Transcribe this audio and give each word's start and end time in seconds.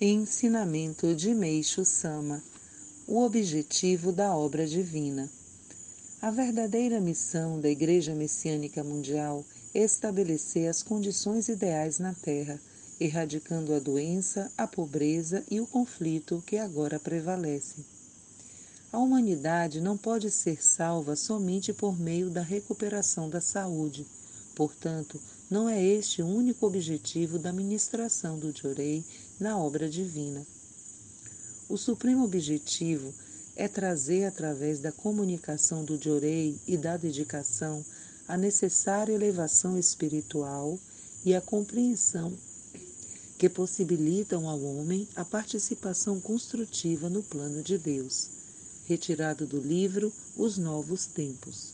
Ensinamento 0.00 1.14
de 1.14 1.32
Meixo 1.32 1.84
Sama 1.84 2.42
O 3.06 3.22
objetivo 3.22 4.10
da 4.10 4.36
obra 4.36 4.66
divina. 4.66 5.30
A 6.20 6.32
verdadeira 6.32 7.00
missão 7.00 7.60
da 7.60 7.70
Igreja 7.70 8.12
Messiânica 8.12 8.82
Mundial 8.82 9.44
é 9.72 9.84
estabelecer 9.84 10.68
as 10.68 10.82
condições 10.82 11.48
ideais 11.48 12.00
na 12.00 12.12
Terra, 12.12 12.60
erradicando 12.98 13.72
a 13.72 13.78
doença, 13.78 14.50
a 14.58 14.66
pobreza 14.66 15.44
e 15.48 15.60
o 15.60 15.66
conflito 15.66 16.42
que 16.44 16.58
agora 16.58 16.98
prevalecem. 16.98 17.84
A 18.92 18.98
humanidade 18.98 19.80
não 19.80 19.96
pode 19.96 20.28
ser 20.28 20.60
salva 20.60 21.14
somente 21.14 21.72
por 21.72 21.96
meio 21.96 22.30
da 22.30 22.42
recuperação 22.42 23.30
da 23.30 23.40
saúde. 23.40 24.04
Portanto, 24.56 25.20
não 25.54 25.68
é 25.68 25.80
este 25.80 26.20
o 26.20 26.26
único 26.26 26.66
objetivo 26.66 27.38
da 27.38 27.52
ministração 27.52 28.36
do 28.36 28.50
Jorei 28.50 29.04
na 29.38 29.56
obra 29.56 29.88
divina. 29.88 30.44
O 31.68 31.76
supremo 31.76 32.24
objetivo 32.24 33.14
é 33.54 33.68
trazer, 33.68 34.24
através 34.24 34.80
da 34.80 34.90
comunicação 34.90 35.84
do 35.84 35.96
Jorei 35.96 36.58
e 36.66 36.76
da 36.76 36.96
dedicação, 36.96 37.84
a 38.26 38.36
necessária 38.36 39.12
elevação 39.12 39.78
espiritual 39.78 40.76
e 41.24 41.36
a 41.36 41.40
compreensão 41.40 42.36
que 43.38 43.48
possibilitam 43.48 44.48
ao 44.48 44.60
homem 44.60 45.06
a 45.14 45.24
participação 45.24 46.20
construtiva 46.20 47.08
no 47.08 47.22
plano 47.22 47.62
de 47.62 47.78
Deus. 47.78 48.28
Retirado 48.86 49.46
do 49.46 49.60
livro 49.60 50.12
Os 50.36 50.58
Novos 50.58 51.06
Tempos. 51.06 51.73